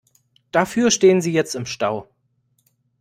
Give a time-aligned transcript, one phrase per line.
[0.51, 2.09] Dafür stehen sie jetzt im Stau.